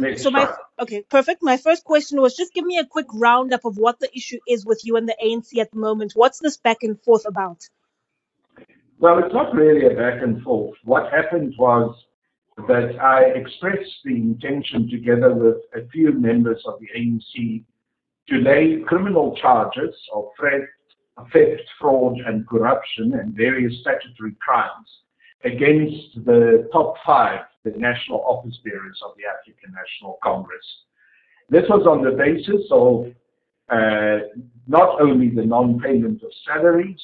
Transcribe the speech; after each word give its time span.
Let's 0.00 0.22
so 0.22 0.30
my 0.30 0.52
okay, 0.78 1.02
perfect. 1.02 1.42
My 1.42 1.56
first 1.56 1.84
question 1.84 2.20
was 2.20 2.36
just 2.36 2.54
give 2.54 2.64
me 2.64 2.78
a 2.78 2.86
quick 2.86 3.06
roundup 3.12 3.64
of 3.64 3.76
what 3.76 3.98
the 3.98 4.10
issue 4.16 4.38
is 4.46 4.64
with 4.64 4.80
you 4.84 4.96
and 4.96 5.08
the 5.08 5.16
ANC 5.22 5.58
at 5.60 5.70
the 5.70 5.78
moment. 5.78 6.12
What's 6.14 6.38
this 6.38 6.56
back 6.56 6.78
and 6.82 7.00
forth 7.02 7.24
about? 7.26 7.68
Well, 8.98 9.18
it's 9.18 9.32
not 9.32 9.54
really 9.54 9.86
a 9.86 9.96
back 9.96 10.22
and 10.22 10.42
forth. 10.42 10.76
What 10.84 11.12
happened 11.12 11.54
was 11.58 11.94
that 12.66 12.98
I 13.00 13.26
expressed 13.26 14.02
the 14.04 14.16
intention 14.16 14.88
together 14.90 15.32
with 15.32 15.58
a 15.74 15.88
few 15.90 16.12
members 16.12 16.60
of 16.66 16.80
the 16.80 16.88
ANC 16.98 17.64
to 18.28 18.36
lay 18.36 18.82
criminal 18.86 19.36
charges 19.36 19.94
of 20.12 20.24
theft, 20.40 21.32
theft, 21.32 21.62
fraud 21.80 22.18
and 22.26 22.46
corruption 22.48 23.14
and 23.14 23.34
various 23.34 23.80
statutory 23.80 24.34
crimes 24.40 24.88
against 25.44 26.24
the 26.24 26.68
top 26.72 26.94
five, 27.06 27.40
the 27.64 27.70
national 27.76 28.20
office 28.20 28.58
bearers 28.64 29.00
of 29.04 29.12
the 29.16 29.24
African 29.24 29.72
National 29.72 30.18
Congress. 30.22 30.64
This 31.50 31.64
was 31.68 31.86
on 31.86 32.02
the 32.02 32.12
basis 32.12 32.66
of 32.70 33.06
uh, 33.70 34.26
not 34.66 35.00
only 35.00 35.28
the 35.28 35.44
non-payment 35.44 36.22
of 36.22 36.30
salaries, 36.46 37.00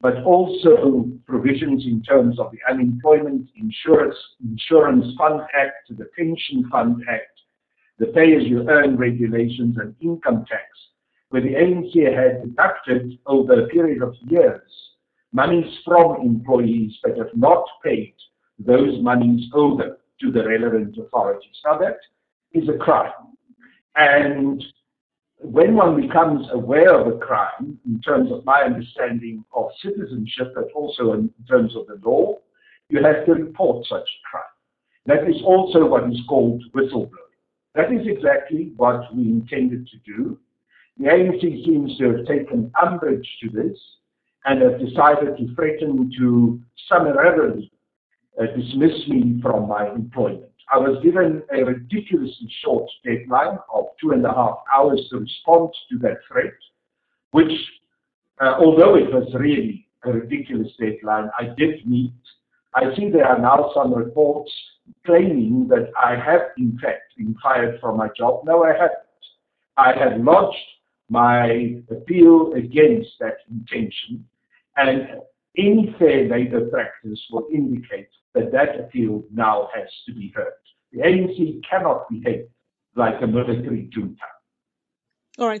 but 0.00 0.22
also 0.22 1.08
provisions 1.26 1.84
in 1.86 2.02
terms 2.02 2.38
of 2.38 2.50
the 2.52 2.58
Unemployment 2.70 3.48
Insurance, 3.56 4.16
Insurance 4.44 5.06
Fund 5.18 5.40
Act, 5.54 5.88
the 5.90 6.06
Pension 6.16 6.68
Fund 6.70 7.02
Act, 7.08 7.40
the 7.98 8.06
pay-as-you-earn 8.06 8.96
regulations 8.96 9.76
and 9.78 9.94
income 10.00 10.44
tax, 10.46 10.64
where 11.30 11.42
the 11.42 11.54
ANC 11.54 11.94
had 12.14 12.42
deducted 12.42 13.18
over 13.26 13.64
a 13.64 13.68
period 13.68 14.02
of 14.02 14.14
years 14.28 14.70
monies 15.32 15.72
from 15.84 16.20
employees 16.22 16.92
that 17.04 17.18
have 17.18 17.34
not 17.34 17.64
paid 17.84 18.14
those 18.58 19.00
monies 19.02 19.48
over 19.54 19.98
to 20.20 20.32
the 20.32 20.46
relevant 20.46 20.96
authorities. 20.98 21.56
Now 21.64 21.78
that 21.78 21.98
is 22.52 22.68
a 22.68 22.78
crime. 22.78 23.12
And 23.96 24.64
when 25.38 25.74
one 25.74 26.00
becomes 26.00 26.46
aware 26.52 26.98
of 26.98 27.06
a 27.06 27.18
crime, 27.18 27.78
in 27.86 28.00
terms 28.00 28.32
of 28.32 28.44
my 28.44 28.62
understanding 28.62 29.44
of 29.54 29.66
citizenship, 29.82 30.52
but 30.54 30.70
also 30.74 31.12
in 31.12 31.30
terms 31.48 31.74
of 31.76 31.86
the 31.86 32.00
law, 32.08 32.36
you 32.88 33.02
have 33.02 33.26
to 33.26 33.32
report 33.32 33.86
such 33.86 34.00
a 34.00 34.30
crime. 34.30 34.42
That 35.06 35.28
is 35.28 35.40
also 35.44 35.86
what 35.86 36.10
is 36.10 36.20
called 36.28 36.62
whistleblowing. 36.74 37.10
That 37.74 37.92
is 37.92 38.06
exactly 38.06 38.72
what 38.76 39.14
we 39.14 39.24
intended 39.24 39.86
to 39.88 39.98
do. 39.98 40.38
The 40.98 41.06
ANC 41.06 41.40
seems 41.64 41.96
to 41.98 42.16
have 42.16 42.26
taken 42.26 42.72
umbrage 42.82 43.28
to 43.42 43.50
this 43.50 43.78
and 44.46 44.62
have 44.62 44.80
decided 44.80 45.36
to 45.36 45.54
threaten 45.54 46.10
to 46.18 46.60
summarily 46.88 47.70
dismiss 48.44 49.08
me 49.08 49.40
from 49.42 49.68
my 49.68 49.88
employment. 49.90 50.52
I 50.72 50.78
was 50.78 51.02
given 51.02 51.42
a 51.54 51.64
ridiculously 51.64 52.52
short 52.62 52.90
deadline 53.04 53.58
of 53.72 53.86
two 54.00 54.10
and 54.10 54.24
a 54.24 54.32
half 54.32 54.58
hours 54.74 55.00
to 55.10 55.18
respond 55.18 55.70
to 55.90 55.98
that 55.98 56.18
threat, 56.28 56.52
which, 57.30 57.52
uh, 58.40 58.54
although 58.58 58.96
it 58.96 59.12
was 59.12 59.32
really 59.34 59.86
a 60.04 60.12
ridiculous 60.12 60.72
deadline, 60.78 61.30
I 61.38 61.54
did 61.56 61.86
meet. 61.86 62.12
I 62.74 62.94
see 62.96 63.10
there 63.10 63.26
are 63.26 63.38
now 63.38 63.70
some 63.74 63.94
reports 63.94 64.50
claiming 65.04 65.68
that 65.68 65.90
I 66.00 66.16
have 66.16 66.50
in 66.58 66.78
fact 66.82 67.16
been 67.16 67.36
fired 67.42 67.80
from 67.80 67.96
my 67.96 68.08
job. 68.16 68.44
No, 68.44 68.64
I 68.64 68.72
haven't. 68.72 68.92
I 69.76 69.92
have 69.92 70.20
lodged 70.20 70.56
my 71.08 71.76
appeal 71.90 72.54
against 72.54 73.10
that 73.20 73.38
intention, 73.50 74.26
and 74.76 75.20
any 75.56 75.94
fair 75.98 76.28
labor 76.28 76.66
practice 76.68 77.20
will 77.30 77.46
indicate 77.52 78.08
that 78.36 78.52
that 78.52 78.78
appeal 78.78 79.24
now 79.32 79.68
has 79.74 79.88
to 80.06 80.14
be 80.14 80.32
heard. 80.34 80.52
The 80.92 81.00
ANC 81.00 81.60
cannot 81.68 82.08
behave 82.08 82.46
like 82.94 83.20
a 83.22 83.26
military 83.26 83.88
junta. 83.92 84.16
All 85.38 85.48
right. 85.48 85.54